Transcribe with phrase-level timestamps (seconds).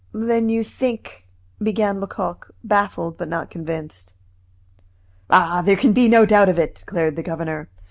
[0.13, 1.27] "Then you think"
[1.61, 4.15] began Lecoq, baffled but not convinced.
[5.29, 5.61] "Ah!
[5.61, 7.69] there can be no doubt of it," declared the governor.